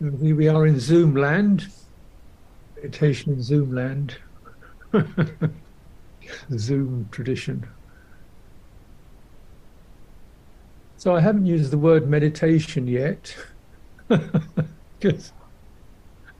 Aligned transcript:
Here 0.00 0.34
we 0.34 0.48
are 0.48 0.66
in 0.66 0.80
Zoom 0.80 1.14
land, 1.14 1.68
meditation 2.74 3.32
in 3.32 3.42
Zoom 3.42 3.72
land, 3.72 4.16
Zoom 6.58 7.08
tradition. 7.12 7.64
So 10.96 11.14
I 11.14 11.20
haven't 11.20 11.46
used 11.46 11.70
the 11.70 11.78
word 11.78 12.08
meditation 12.08 12.88
yet, 12.88 13.36
because 14.08 15.32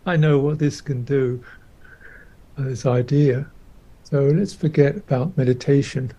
I 0.05 0.16
know 0.16 0.41
what 0.41 0.59
this 0.59 0.80
can 0.80 1.05
do, 1.05 1.45
this 2.59 2.86
idea. 2.86 3.46
So 4.02 4.25
let's 4.25 4.52
forget 4.52 4.96
about 4.96 5.36
meditation 5.36 6.12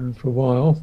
uh, 0.00 0.12
for 0.12 0.28
a 0.28 0.32
while. 0.32 0.82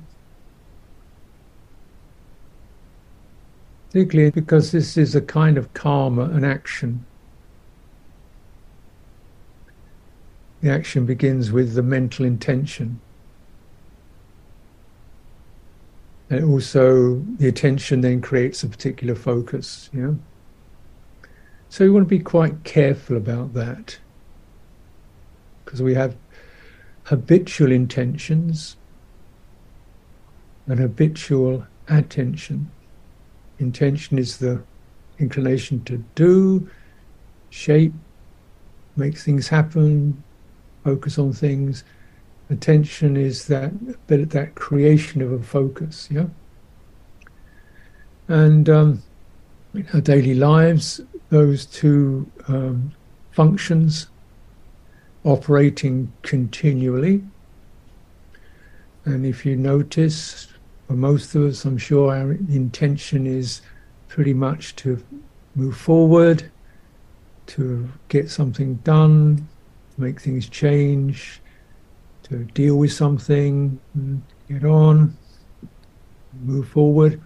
Particularly 3.90 4.30
because 4.30 4.72
this 4.72 4.98
is 4.98 5.16
a 5.16 5.22
kind 5.22 5.58
of 5.58 5.74
karma, 5.74 6.24
an 6.24 6.44
action. 6.44 7.06
The 10.62 10.70
action 10.70 11.06
begins 11.06 11.52
with 11.52 11.74
the 11.74 11.82
mental 11.82 12.26
intention. 12.26 13.00
And 16.30 16.46
also, 16.46 17.26
the 17.38 17.48
attention 17.48 18.02
then 18.02 18.22
creates 18.22 18.62
a 18.62 18.68
particular 18.68 19.16
focus. 19.16 19.90
You 19.92 20.02
know? 20.02 20.20
So, 21.70 21.86
we 21.86 21.90
want 21.90 22.06
to 22.06 22.10
be 22.10 22.20
quite 22.20 22.64
careful 22.64 23.18
about 23.18 23.54
that. 23.56 23.98
Because 25.66 25.82
we 25.82 25.96
have 25.96 26.16
habitual 27.06 27.72
intentions 27.72 28.78
and 30.68 30.80
habitual 30.80 31.66
attention. 31.88 32.70
Intention 33.60 34.18
is 34.18 34.38
the 34.38 34.62
inclination 35.20 35.84
to 35.84 35.98
do, 36.16 36.70
shape, 37.50 37.94
make 38.96 39.18
things 39.18 39.48
happen, 39.48 40.24
focus 40.84 41.18
on 41.20 41.34
things. 41.34 41.84
Attention 42.50 43.16
is 43.16 43.46
that 43.48 44.08
bit 44.08 44.30
that 44.32 44.56
creation 44.56 45.22
of 45.22 45.32
a 45.32 45.44
focus, 45.44 46.08
yeah. 46.10 46.26
And 48.28 48.70
um, 48.70 49.04
in 49.74 49.88
our 49.94 50.02
daily 50.02 50.34
lives, 50.34 51.02
those 51.30 51.66
two 51.66 52.30
um, 52.48 52.92
functions 53.32 54.08
operating 55.24 56.12
continually. 56.22 57.24
And 59.06 59.26
if 59.26 59.46
you 59.46 59.56
notice, 59.56 60.48
for 60.90 60.96
most 60.96 61.36
of 61.36 61.44
us, 61.44 61.66
I'm 61.66 61.78
sure 61.78 62.12
our 62.12 62.32
intention 62.32 63.28
is 63.28 63.62
pretty 64.08 64.34
much 64.34 64.76
to 64.78 65.00
move 65.54 65.78
forward, 65.78 66.50
to 67.46 67.88
get 68.08 68.32
something 68.32 68.74
done, 68.78 69.48
make 70.00 70.20
things 70.20 70.50
change, 70.50 71.42
to 72.24 72.44
deal 72.56 72.76
with 72.78 72.92
something, 72.92 73.80
get 74.50 74.64
on, 74.66 75.16
move 76.42 76.68
forward. 76.70 77.22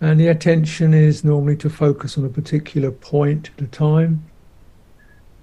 And 0.00 0.18
the 0.18 0.28
attention 0.28 0.94
is 0.94 1.22
normally 1.22 1.56
to 1.58 1.68
focus 1.68 2.16
on 2.16 2.24
a 2.24 2.30
particular 2.30 2.90
point 2.90 3.50
at 3.58 3.64
a 3.64 3.66
time. 3.66 4.24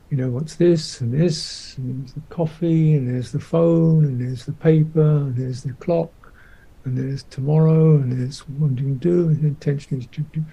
You 0.10 0.18
know, 0.18 0.30
what's 0.30 0.56
this 0.56 1.02
and 1.02 1.14
this, 1.14 1.78
and 1.78 2.02
there's 2.02 2.14
the 2.14 2.22
coffee, 2.32 2.96
and 2.96 3.08
there's 3.08 3.32
the 3.32 3.40
phone, 3.40 4.06
and 4.06 4.20
there's 4.20 4.46
the 4.46 4.54
paper, 4.54 5.18
and 5.18 5.36
there's 5.36 5.62
the 5.62 5.74
clock, 5.74 6.12
and 6.88 6.98
there's 6.98 7.24
tomorrow, 7.24 7.96
and 7.96 8.12
there's 8.12 8.48
wanting 8.48 8.98
to 8.98 9.10
do, 9.10 9.28
and 9.28 9.42
the 9.42 9.48
intention 9.48 10.00
is 10.00 10.06
do, 10.06 10.22
and 10.34 10.46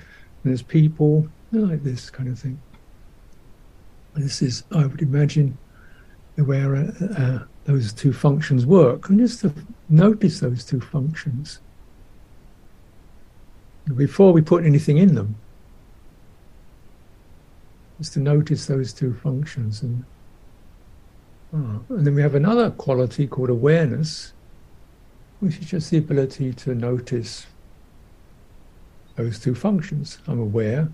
there's 0.42 0.62
people, 0.62 1.28
like 1.52 1.84
this 1.84 2.10
kind 2.10 2.28
of 2.28 2.38
thing. 2.38 2.60
This 4.14 4.42
is, 4.42 4.64
I 4.72 4.86
would 4.86 5.00
imagine, 5.00 5.56
where 6.36 6.74
uh, 6.74 6.92
uh, 7.16 7.38
those 7.64 7.92
two 7.92 8.12
functions 8.12 8.66
work, 8.66 9.08
and 9.08 9.20
just 9.20 9.40
to 9.42 9.54
notice 9.88 10.40
those 10.40 10.64
two 10.64 10.80
functions 10.80 11.60
before 13.96 14.32
we 14.32 14.40
put 14.42 14.64
anything 14.64 14.98
in 14.98 15.14
them. 15.14 15.36
Just 17.98 18.14
to 18.14 18.18
notice 18.18 18.66
those 18.66 18.92
two 18.92 19.14
functions, 19.14 19.82
and 19.82 20.04
oh, 21.54 21.80
and 21.90 22.04
then 22.04 22.16
we 22.16 22.22
have 22.22 22.34
another 22.34 22.70
quality 22.70 23.28
called 23.28 23.50
awareness, 23.50 24.32
which 25.44 25.58
is 25.58 25.66
just 25.66 25.90
the 25.90 25.98
ability 25.98 26.54
to 26.54 26.74
notice 26.74 27.46
those 29.16 29.38
two 29.38 29.54
functions. 29.54 30.16
I'm 30.26 30.40
aware. 30.40 30.88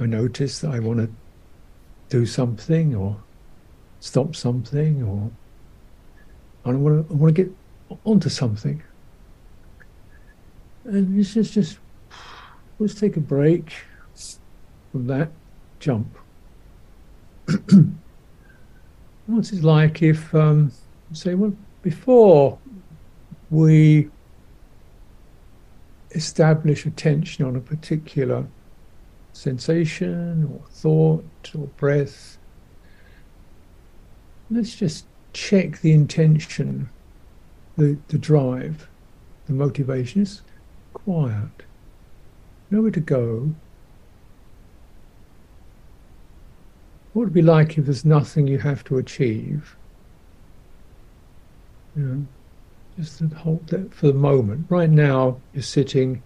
I 0.00 0.06
notice 0.06 0.60
that 0.60 0.70
I 0.70 0.78
want 0.78 1.00
to 1.00 1.10
do 2.08 2.24
something 2.24 2.94
or 2.94 3.18
stop 4.00 4.34
something 4.34 5.02
or 5.02 5.30
I 6.64 6.74
want 6.74 7.06
to 7.06 7.12
I 7.12 7.16
want 7.18 7.36
to 7.36 7.44
get 7.44 7.54
onto 8.04 8.30
something. 8.30 8.82
And 10.84 11.18
this 11.18 11.36
is 11.36 11.50
just 11.50 11.76
let's 12.78 12.94
take 12.94 13.18
a 13.18 13.20
break 13.20 13.74
from 14.90 15.06
that 15.08 15.30
jump. 15.80 16.16
What's 19.26 19.52
it 19.52 19.62
like 19.62 20.00
if 20.00 20.34
um, 20.34 20.72
say 21.12 21.34
well 21.34 21.52
before 21.82 22.58
we 23.50 24.08
establish 26.12 26.86
attention 26.86 27.44
on 27.44 27.56
a 27.56 27.60
particular 27.60 28.46
sensation 29.32 30.44
or 30.44 30.60
thought 30.70 31.50
or 31.58 31.66
breath, 31.76 32.38
let's 34.50 34.74
just 34.74 35.06
check 35.32 35.80
the 35.80 35.92
intention, 35.92 36.88
the, 37.76 37.98
the 38.08 38.18
drive, 38.18 38.88
the 39.46 39.52
motivation 39.52 40.22
is 40.22 40.42
quiet. 40.92 41.64
Nowhere 42.70 42.90
to 42.90 43.00
go. 43.00 43.54
What 47.12 47.24
would 47.24 47.28
it 47.28 47.34
be 47.34 47.42
like 47.42 47.76
if 47.76 47.84
there's 47.84 48.04
nothing 48.04 48.46
you 48.46 48.58
have 48.58 48.84
to 48.84 48.98
achieve? 48.98 49.76
You 51.96 52.02
know, 52.02 52.26
just 52.98 53.20
hold 53.20 53.66
that 53.68 53.92
for 53.94 54.06
the 54.06 54.14
moment. 54.14 54.66
Right 54.68 54.90
now, 54.90 55.40
you're 55.52 55.62
sitting, 55.62 56.22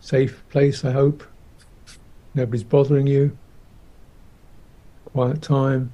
safe 0.00 0.42
place, 0.50 0.84
I 0.84 0.92
hope. 0.92 1.24
Nobody's 2.34 2.64
bothering 2.64 3.06
you. 3.06 3.36
Quiet 5.06 5.42
time. 5.42 5.92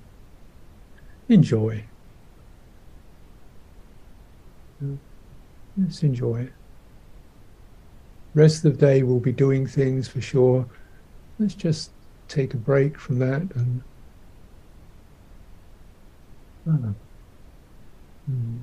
Enjoy. 1.28 1.84
Just 5.86 6.02
enjoy 6.02 6.42
it. 6.42 6.52
Rest 8.34 8.64
of 8.64 8.72
the 8.72 8.86
day 8.86 9.02
we'll 9.02 9.18
be 9.18 9.32
doing 9.32 9.66
things 9.66 10.08
for 10.08 10.20
sure. 10.20 10.66
Let's 11.38 11.54
just 11.54 11.90
take 12.28 12.54
a 12.54 12.58
break 12.58 12.98
from 12.98 13.18
that 13.18 13.42
and. 13.54 13.82
Uh, 16.68 16.92
mm. 18.30 18.58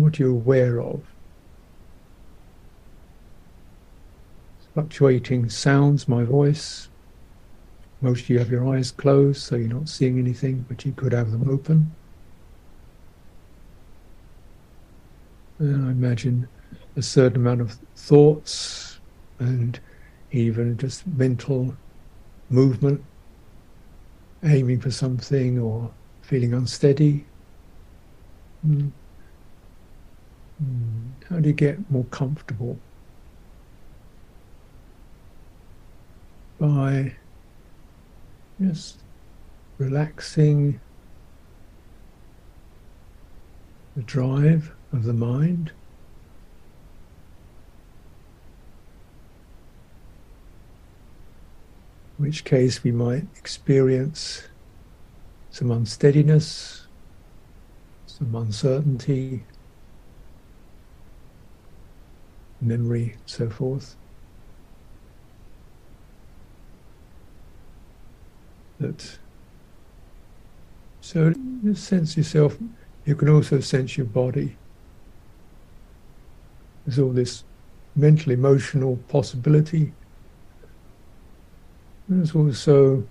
what 0.00 0.18
are 0.18 0.22
you're 0.22 0.30
aware 0.30 0.80
of. 0.80 1.02
Fluctuating 4.72 5.50
sounds, 5.50 6.08
my 6.08 6.24
voice. 6.24 6.88
Most 8.00 8.22
of 8.22 8.30
you 8.30 8.38
have 8.38 8.50
your 8.50 8.74
eyes 8.74 8.92
closed, 8.92 9.42
so 9.42 9.56
you're 9.56 9.68
not 9.68 9.88
seeing 9.88 10.18
anything, 10.18 10.64
but 10.68 10.86
you 10.86 10.92
could 10.92 11.12
have 11.12 11.32
them 11.32 11.50
open. 11.50 11.94
And 15.60 15.86
I 15.86 15.90
imagine 15.90 16.48
a 16.96 17.02
certain 17.02 17.42
amount 17.42 17.60
of 17.60 17.72
thoughts 17.94 18.98
and 19.38 19.78
even 20.32 20.78
just 20.78 21.06
mental 21.06 21.76
movement, 22.48 23.04
aiming 24.42 24.80
for 24.80 24.90
something 24.90 25.58
or 25.58 25.90
feeling 26.22 26.54
unsteady. 26.54 27.26
Mm. 28.66 28.90
Hmm. 30.58 31.08
How 31.28 31.40
do 31.40 31.48
you 31.48 31.54
get 31.54 31.90
more 31.90 32.04
comfortable? 32.04 32.78
By 36.58 37.12
just 38.58 38.96
relaxing 39.76 40.80
the 43.94 44.02
drive 44.02 44.72
of 44.92 45.04
the 45.04 45.12
mind. 45.12 45.72
in 52.20 52.26
which 52.26 52.44
case 52.44 52.84
we 52.84 52.92
might 52.92 53.24
experience 53.38 54.42
some 55.50 55.70
unsteadiness, 55.70 56.86
some 58.06 58.34
uncertainty, 58.34 59.42
memory, 62.60 63.16
so 63.24 63.48
forth. 63.48 63.96
That 68.78 69.18
so 71.00 71.32
you 71.62 71.74
sense 71.74 72.18
yourself, 72.18 72.58
you 73.06 73.14
can 73.14 73.30
also 73.30 73.60
sense 73.60 73.96
your 73.96 74.06
body. 74.06 74.56
There's 76.86 76.98
all 76.98 77.10
this 77.10 77.44
mental, 77.94 78.32
emotional 78.32 78.96
possibility. 79.08 79.92
There's 82.08 82.34
also, 82.34 83.06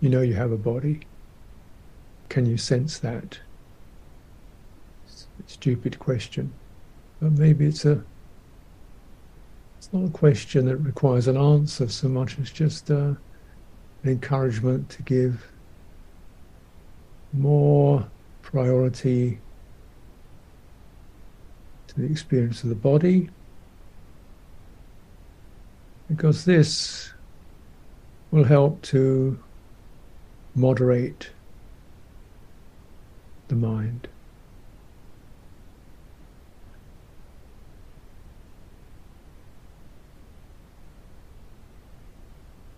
you 0.00 0.08
know, 0.08 0.22
you 0.22 0.34
have 0.34 0.52
a 0.52 0.56
body. 0.56 1.00
Can 2.28 2.46
you 2.46 2.56
sense 2.56 2.98
that? 2.98 3.38
It's 5.06 5.26
a 5.46 5.50
stupid 5.50 5.98
question. 5.98 6.52
But 7.20 7.32
maybe 7.32 7.66
it's 7.66 7.84
a 7.84 8.02
it's 9.86 9.92
not 9.92 10.06
a 10.06 10.10
question 10.10 10.66
that 10.66 10.78
requires 10.78 11.28
an 11.28 11.36
answer 11.36 11.88
so 11.88 12.08
much 12.08 12.40
as 12.40 12.50
just 12.50 12.90
uh, 12.90 13.14
an 14.02 14.10
encouragement 14.10 14.88
to 14.90 15.02
give 15.02 15.46
more 17.32 18.04
priority 18.42 19.38
the 21.96 22.04
experience 22.04 22.62
of 22.62 22.68
the 22.68 22.74
body 22.74 23.30
because 26.08 26.44
this 26.44 27.12
will 28.30 28.44
help 28.44 28.80
to 28.82 29.38
moderate 30.54 31.30
the 33.48 33.54
mind. 33.54 34.08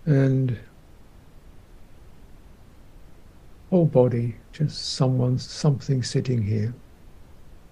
And 0.07 0.59
whole 3.69 3.85
body, 3.85 4.37
just 4.53 4.95
someone, 4.95 5.39
something 5.39 6.03
sitting 6.03 6.43
here. 6.43 6.73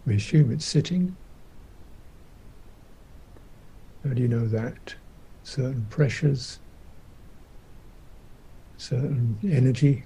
We 0.07 0.17
assume 0.17 0.53
it's 0.53 0.67
sitting. 0.67 1.17
How 4.07 4.15
do 4.15 4.23
you 4.23 4.29
know 4.29 4.47
that? 4.47 4.95
Certain 5.43 5.85
pressures, 5.91 6.61
certain 8.77 9.39
energy, 9.43 10.05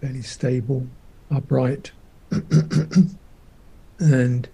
fairly 0.00 0.20
stable, 0.20 0.86
upright, 1.30 1.92
and 3.98 4.48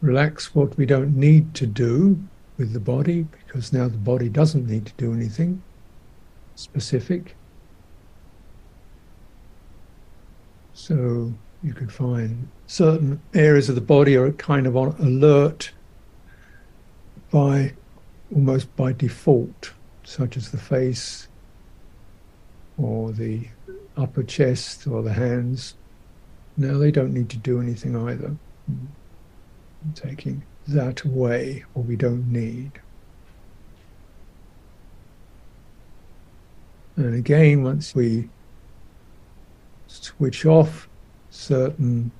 relax 0.00 0.52
what 0.52 0.76
we 0.76 0.84
don't 0.84 1.14
need 1.16 1.54
to 1.54 1.66
do 1.66 2.18
with 2.56 2.72
the 2.72 2.80
body, 2.80 3.26
because 3.46 3.72
now 3.72 3.88
the 3.88 3.98
body 3.98 4.28
doesn't 4.28 4.66
need 4.66 4.86
to 4.86 4.92
do 4.96 5.12
anything 5.12 5.62
specific. 6.54 7.36
So 10.72 11.32
you 11.62 11.74
could 11.74 11.92
find 11.92 12.48
certain 12.66 13.20
areas 13.34 13.68
of 13.68 13.74
the 13.74 13.80
body 13.80 14.16
are 14.16 14.32
kind 14.32 14.66
of 14.66 14.76
on 14.76 14.94
alert 14.98 15.72
by 17.30 17.74
almost 18.34 18.74
by 18.76 18.92
default, 18.92 19.72
such 20.04 20.36
as 20.36 20.50
the 20.50 20.58
face 20.58 21.28
or 22.78 23.12
the 23.12 23.48
upper 23.96 24.22
chest 24.22 24.86
or 24.86 25.02
the 25.02 25.12
hands. 25.12 25.74
Now 26.56 26.78
they 26.78 26.90
don't 26.90 27.12
need 27.12 27.30
to 27.30 27.36
do 27.36 27.60
anything 27.60 27.96
either 27.96 28.36
mm-hmm. 28.70 29.92
taking 29.94 30.44
that 30.68 31.02
away 31.02 31.64
or 31.74 31.82
we 31.82 31.96
don't 31.96 32.30
need. 32.30 32.72
And 36.96 37.14
again, 37.14 37.62
once 37.62 37.94
we 37.94 38.28
switch 39.86 40.46
off 40.46 40.88
certain 41.30 42.10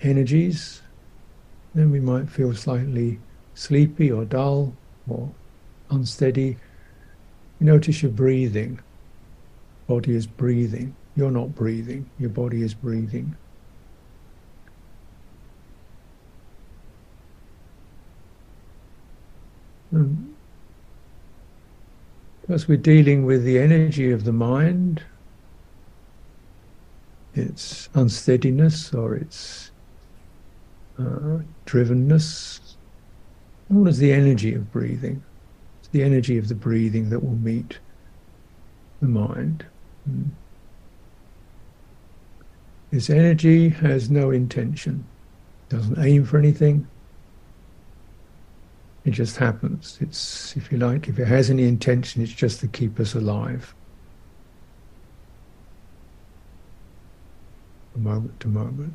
energies, 0.00 0.80
then 1.74 1.90
we 1.90 2.00
might 2.00 2.30
feel 2.30 2.54
slightly 2.54 3.18
sleepy 3.54 4.10
or 4.10 4.24
dull 4.24 4.74
or 5.08 5.30
unsteady. 5.90 6.56
You 7.60 7.66
notice 7.66 8.02
your 8.02 8.12
breathing. 8.12 8.80
Body 9.86 10.14
is 10.14 10.26
breathing. 10.26 10.94
You're 11.16 11.30
not 11.30 11.54
breathing. 11.54 12.08
Your 12.18 12.30
body 12.30 12.62
is 12.62 12.74
breathing. 12.74 13.36
Um, 19.98 20.36
because 22.40 22.66
we're 22.66 22.78
dealing 22.78 23.26
with 23.26 23.44
the 23.44 23.58
energy 23.58 24.10
of 24.10 24.24
the 24.24 24.32
mind, 24.32 25.02
its 27.34 27.90
unsteadiness 27.92 28.94
or 28.94 29.16
its 29.16 29.70
uh, 30.98 31.40
drivenness. 31.66 32.60
What 33.68 33.90
is 33.90 33.98
the 33.98 34.12
energy 34.12 34.54
of 34.54 34.72
breathing? 34.72 35.22
It's 35.80 35.88
the 35.88 36.02
energy 36.02 36.38
of 36.38 36.48
the 36.48 36.54
breathing 36.54 37.10
that 37.10 37.22
will 37.22 37.36
meet 37.36 37.78
the 39.02 39.08
mind. 39.08 39.66
Mm. 40.08 40.30
This 42.90 43.10
energy 43.10 43.68
has 43.68 44.08
no 44.08 44.30
intention, 44.30 45.04
doesn't 45.68 45.98
aim 45.98 46.24
for 46.24 46.38
anything, 46.38 46.86
it 49.08 49.12
just 49.12 49.38
happens. 49.38 49.96
It's, 50.02 50.54
if 50.54 50.70
you 50.70 50.76
like, 50.76 51.08
if 51.08 51.18
it 51.18 51.26
has 51.26 51.48
any 51.48 51.66
intention, 51.66 52.22
it's 52.22 52.30
just 52.30 52.60
to 52.60 52.68
keep 52.68 53.00
us 53.00 53.14
alive. 53.14 53.74
Moment 57.96 58.38
to 58.40 58.48
moment. 58.48 58.94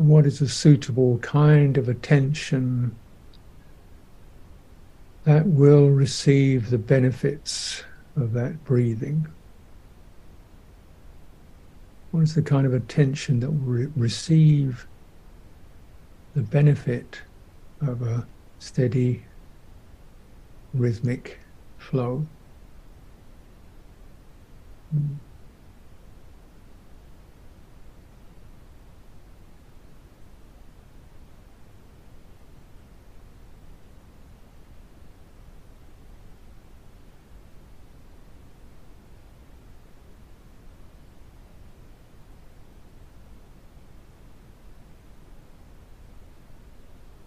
What 0.00 0.24
is 0.24 0.40
a 0.40 0.48
suitable 0.48 1.18
kind 1.18 1.76
of 1.76 1.86
attention 1.86 2.96
that 5.24 5.46
will 5.46 5.90
receive 5.90 6.70
the 6.70 6.78
benefits 6.78 7.84
of 8.16 8.32
that 8.32 8.64
breathing. 8.64 9.26
What 12.12 12.22
is 12.22 12.34
the 12.34 12.40
kind 12.40 12.66
of 12.66 12.72
attention 12.72 13.40
that 13.40 13.50
will 13.50 13.58
re- 13.58 13.92
receive 13.94 14.86
the 16.34 16.42
benefit 16.42 17.20
of 17.82 18.00
a 18.00 18.26
steady, 18.58 19.22
rhythmic 20.72 21.38
flow? 21.76 22.26
Mm. 24.96 25.16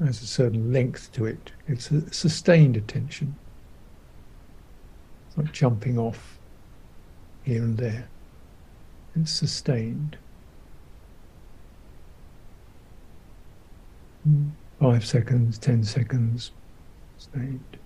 Has 0.05 0.21
a 0.21 0.27
certain 0.27 0.73
length 0.73 1.11
to 1.13 1.25
it. 1.25 1.51
It's 1.67 1.91
a 1.91 2.13
sustained 2.13 2.77
attention. 2.77 3.35
It's 5.27 5.37
not 5.37 5.51
jumping 5.51 5.97
off 5.97 6.37
here 7.43 7.63
and 7.63 7.77
there. 7.77 8.07
It's 9.15 9.31
sustained. 9.31 10.17
Hmm. 14.23 14.49
Five 14.79 15.05
seconds, 15.05 15.57
ten 15.57 15.83
seconds, 15.83 16.51
sustained. 17.17 17.77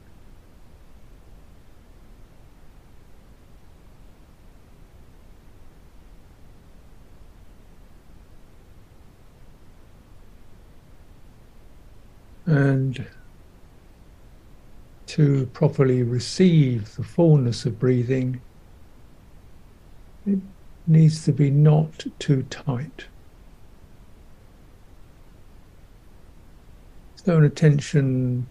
And 12.48 13.06
to 15.06 15.46
properly 15.48 16.01
receive 16.01 16.96
the 16.96 17.04
fullness 17.04 17.66
of 17.66 17.77
breathing, 17.77 18.42
it 20.25 20.39
needs 20.88 21.24
to 21.25 21.32
be 21.32 21.51
not 21.51 22.06
too 22.20 22.44
tight. 22.44 23.06
So 27.16 27.38
an 27.38 27.44
attention 27.44 28.48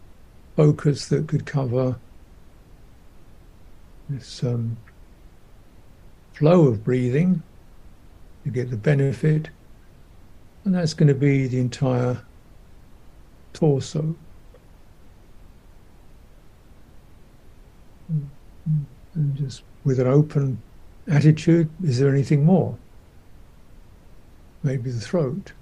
focus 0.54 1.08
that 1.08 1.26
could 1.26 1.46
cover 1.46 1.96
this 4.08 4.44
um, 4.44 4.76
flow 6.34 6.66
of 6.68 6.84
breathing, 6.84 7.42
you 8.44 8.52
get 8.52 8.70
the 8.70 8.76
benefit, 8.76 9.48
and 10.64 10.74
that's 10.74 10.94
going 10.94 11.08
to 11.08 11.14
be 11.14 11.46
the 11.46 11.58
entire 11.58 12.18
torso. 13.56 14.14
And 19.14 19.34
just 19.34 19.62
with 19.82 19.98
an 19.98 20.06
open 20.06 20.60
attitude, 21.08 21.70
is 21.82 21.98
there 21.98 22.10
anything 22.10 22.44
more? 22.44 22.76
Maybe 24.62 24.90
the 24.90 25.00
throat. 25.00 25.52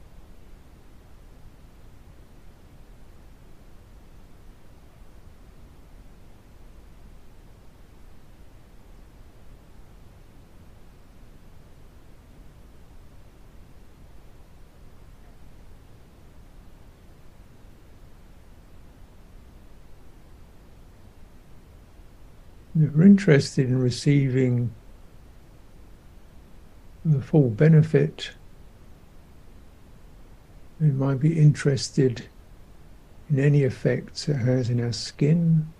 if 22.76 22.94
you're 22.94 23.03
interested 23.14 23.68
in 23.68 23.78
receiving 23.78 24.74
the 27.04 27.20
full 27.22 27.48
benefit, 27.48 28.32
we 30.80 30.88
might 30.88 31.20
be 31.20 31.38
interested 31.38 32.24
in 33.30 33.38
any 33.38 33.62
effects 33.62 34.28
it 34.28 34.34
has 34.34 34.68
in 34.68 34.84
our 34.84 34.92
skin, 34.92 35.72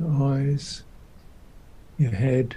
your 0.00 0.10
eyes, 0.10 0.84
your 1.98 2.12
head. 2.12 2.56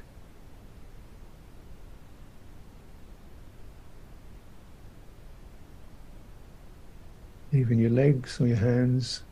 Even 7.54 7.80
your 7.80 7.90
legs 7.90 8.40
or 8.40 8.48
your 8.48 8.58
hands, 8.58 9.24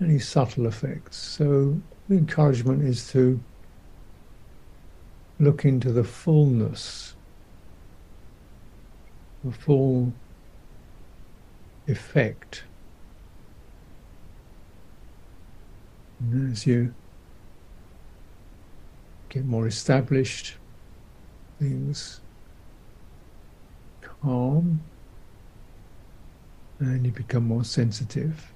any 0.00 0.18
subtle 0.18 0.66
effects. 0.66 1.16
So 1.16 1.80
the 2.08 2.16
encouragement 2.16 2.82
is 2.82 3.10
to 3.12 3.40
look 5.38 5.64
into 5.64 5.92
the 5.92 6.04
fullness, 6.04 7.14
the 9.44 9.52
full 9.52 10.12
effect. 11.86 12.64
And 16.20 16.52
as 16.52 16.66
you 16.66 16.94
get 19.28 19.44
more 19.44 19.66
established, 19.66 20.54
things 21.58 22.20
calm 24.00 24.80
and 26.80 27.04
you 27.04 27.12
become 27.12 27.44
more 27.44 27.64
sensitive. 27.64 28.52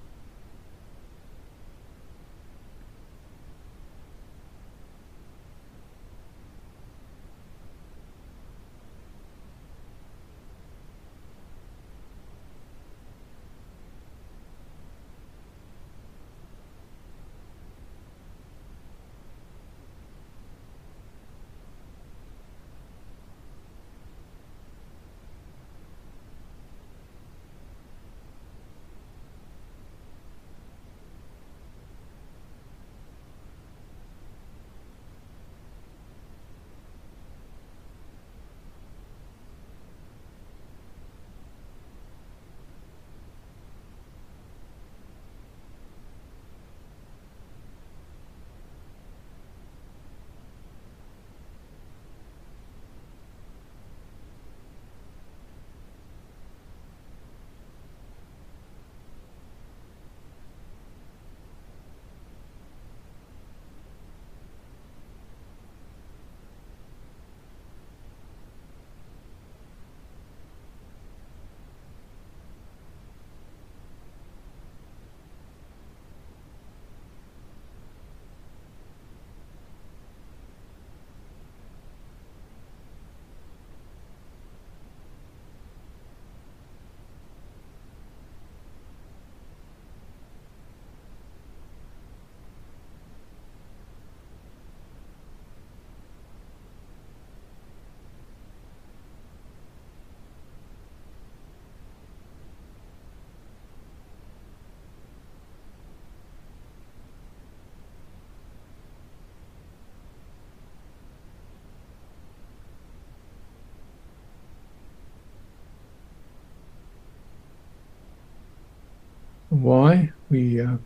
Why? 119.51 120.13
We 120.29 120.61
uh, 120.61 120.77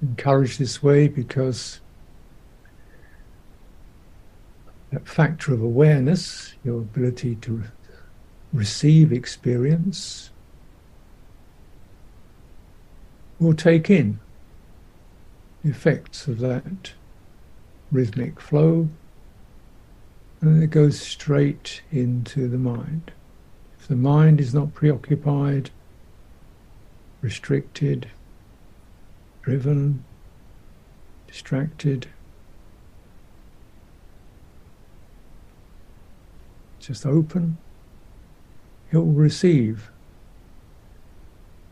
encourage 0.00 0.56
this 0.56 0.82
way 0.82 1.06
because 1.06 1.80
that 4.90 5.06
factor 5.06 5.52
of 5.52 5.60
awareness, 5.60 6.54
your 6.64 6.78
ability 6.78 7.34
to 7.42 7.64
receive 8.54 9.12
experience, 9.12 10.30
will 13.38 13.52
take 13.52 13.90
in 13.90 14.18
the 15.62 15.68
effects 15.68 16.26
of 16.26 16.38
that 16.38 16.94
rhythmic 17.92 18.40
flow 18.40 18.88
and 20.40 20.62
it 20.62 20.70
goes 20.70 20.98
straight 20.98 21.82
into 21.92 22.48
the 22.48 22.56
mind. 22.56 23.12
If 23.78 23.88
the 23.88 23.96
mind 23.96 24.40
is 24.40 24.54
not 24.54 24.72
preoccupied, 24.72 25.68
restricted, 27.20 28.08
driven, 29.42 30.04
distracted, 31.26 32.08
just 36.78 37.04
open, 37.04 37.58
will 38.92 39.04
receive 39.06 39.90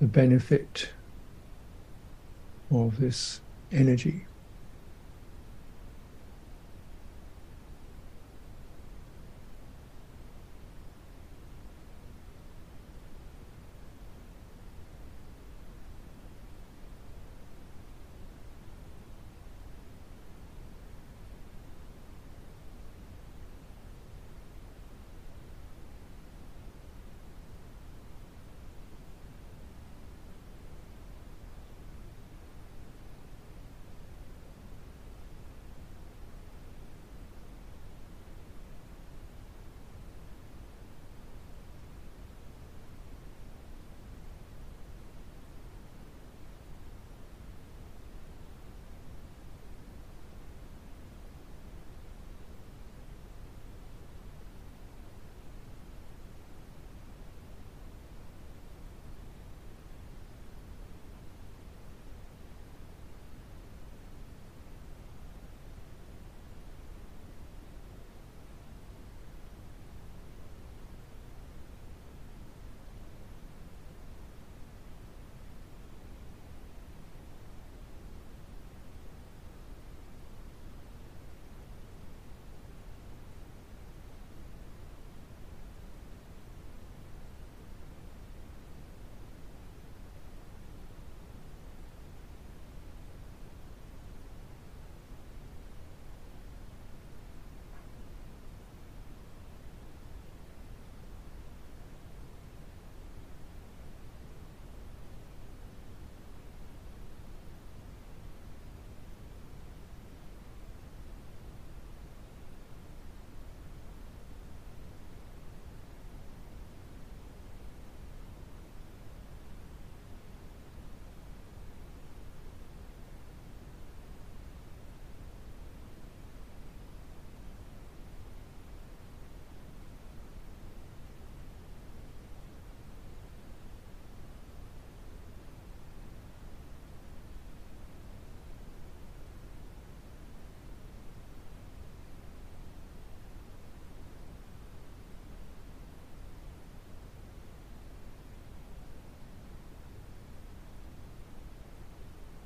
the 0.01 0.07
benefit 0.07 0.91
of 2.71 2.99
this 2.99 3.41
energy. 3.71 4.27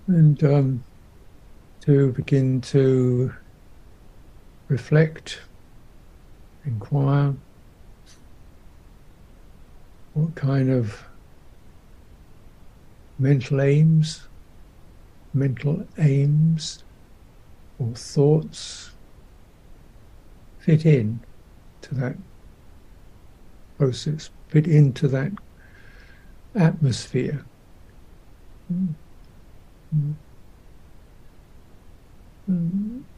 And 0.08 0.42
um, 0.42 0.84
to 1.82 2.12
begin 2.12 2.60
to 2.62 3.32
reflect, 4.68 5.40
inquire 6.64 7.34
what 10.14 10.34
kind 10.34 10.70
of 10.70 11.04
mental 13.18 13.60
aims, 13.60 14.28
mental 15.34 15.86
aims 15.98 16.84
or 17.78 17.92
thoughts 17.94 18.90
fit 20.58 20.86
in 20.86 21.20
to 21.82 21.94
that 21.94 22.16
process, 23.76 24.30
fit 24.48 24.66
into 24.66 25.06
that 25.08 25.32
atmosphere. 26.54 27.44
Mm. 28.72 28.94
Mm. 29.94 30.14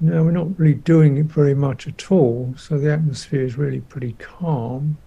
Now 0.00 0.24
we're 0.24 0.32
not 0.32 0.58
really 0.58 0.74
doing 0.74 1.16
it 1.16 1.26
very 1.26 1.54
much 1.54 1.86
at 1.86 2.10
all, 2.10 2.54
so 2.56 2.78
the 2.78 2.92
atmosphere 2.92 3.42
is 3.42 3.56
really 3.56 3.80
pretty 3.80 4.14
calm. 4.14 4.98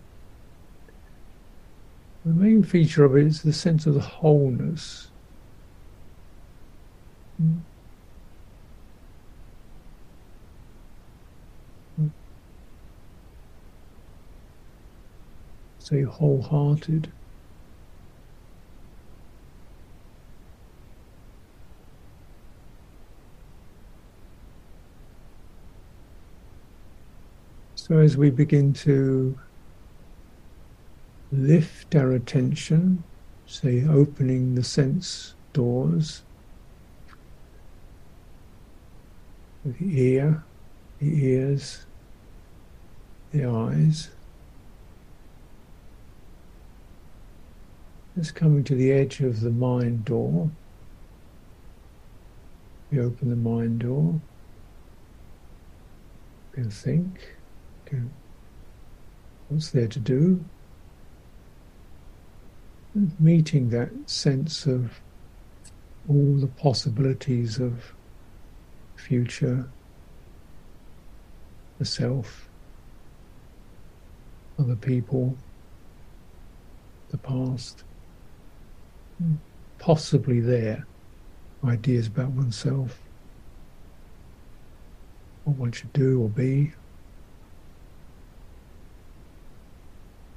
The 2.25 2.33
main 2.33 2.63
feature 2.63 3.03
of 3.03 3.17
it 3.17 3.25
is 3.27 3.41
the 3.41 3.51
sense 3.51 3.85
of 3.85 3.95
the 3.95 3.99
wholeness. 3.99 5.09
Mm. 7.41 7.59
Say 15.79 16.03
wholehearted. 16.03 17.11
So 27.93 27.99
as 27.99 28.17
we 28.17 28.31
begin 28.31 28.73
to 28.73 29.37
lift 31.31 31.93
our 31.93 32.13
attention, 32.13 33.03
say 33.45 33.85
opening 33.87 34.55
the 34.55 34.63
sense 34.63 35.35
doors, 35.53 36.23
the 39.63 39.75
ear, 39.79 40.43
the 40.97 41.23
ears, 41.23 41.85
the 43.31 43.45
eyes. 43.45 44.09
Just 48.17 48.33
coming 48.33 48.63
to 48.63 48.73
the 48.73 48.91
edge 48.91 49.19
of 49.19 49.41
the 49.41 49.51
mind 49.51 50.03
door. 50.03 50.49
We 52.89 52.99
open 52.99 53.29
the 53.29 53.35
mind 53.35 53.81
door. 53.81 54.19
You 56.57 56.63
can 56.63 56.71
think 56.71 57.35
Hmm. 57.93 58.07
what's 59.49 59.69
there 59.69 59.87
to 59.87 59.99
do? 59.99 60.43
Meeting 63.19 63.69
that 63.69 63.91
sense 64.07 64.65
of 64.65 64.99
all 66.09 66.37
the 66.37 66.47
possibilities 66.47 67.59
of 67.59 67.93
future, 68.95 69.69
the 71.77 71.85
self, 71.85 72.49
other 74.57 74.75
people, 74.75 75.37
the 77.11 77.17
past, 77.19 77.83
hmm. 79.19 79.35
possibly 79.77 80.39
there, 80.39 80.87
ideas 81.63 82.07
about 82.07 82.31
oneself, 82.31 82.99
what 85.43 85.57
one 85.57 85.71
should 85.71 85.93
do 85.93 86.23
or 86.23 86.29
be. 86.29 86.71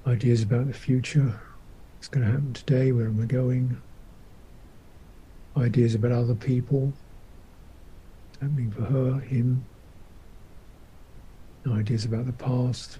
Ideas 0.06 0.42
about 0.42 0.66
the 0.68 0.72
future, 0.72 1.40
what's 1.96 2.08
going 2.08 2.24
to 2.24 2.30
happen 2.30 2.52
today, 2.52 2.92
where 2.92 3.06
am 3.06 3.20
I 3.20 3.26
going, 3.26 3.80
ideas 5.56 5.94
about 5.94 6.12
other 6.12 6.34
people, 6.34 6.92
what's 8.28 8.40
happening 8.40 8.70
for 8.70 8.82
her, 8.82 9.20
him, 9.20 9.64
ideas 11.68 12.04
about 12.04 12.26
the 12.26 12.32
past. 12.32 12.98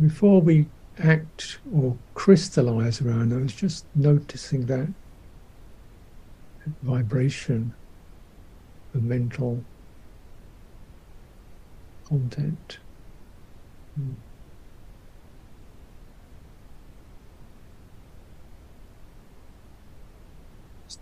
Before 0.00 0.40
we 0.40 0.66
act 0.98 1.58
or 1.74 1.96
crystallize 2.14 3.00
around 3.00 3.30
those, 3.30 3.54
just 3.54 3.86
noticing 3.94 4.66
that 4.66 4.88
vibration, 6.82 7.72
the 8.92 9.00
mental 9.00 9.64
content. 12.06 12.78
Mm. 13.98 14.14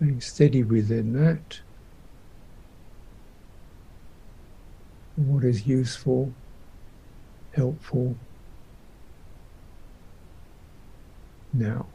Staying 0.00 0.20
steady 0.22 0.62
within 0.62 1.12
that. 1.12 1.60
What 5.16 5.44
is 5.44 5.66
useful, 5.66 6.32
helpful 7.52 8.16
now. 11.52 11.86